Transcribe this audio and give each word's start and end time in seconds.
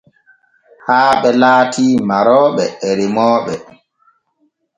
Haaɓe 0.85 1.29
laati 1.41 1.85
marooɓe 2.07 2.63
he 2.79 2.89
remmoɓe. 2.97 3.53